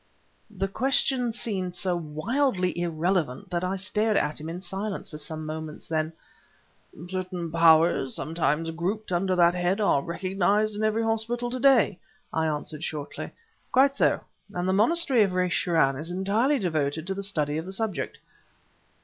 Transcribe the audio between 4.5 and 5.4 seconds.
silence for